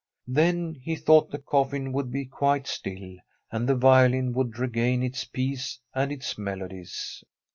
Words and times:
Then 0.25 0.73
he 0.81 0.95
thought 0.95 1.29
the 1.29 1.37
coffin 1.37 1.93
would 1.93 2.09
be 2.11 2.25
quite 2.25 2.65
still, 2.65 3.17
and 3.51 3.69
the 3.69 3.75
violin 3.75 4.33
would 4.33 4.57
regain 4.57 5.03
its 5.03 5.25
peace 5.25 5.77
and 5.93 6.11
its 6.11 6.39
melodies. 6.39 7.23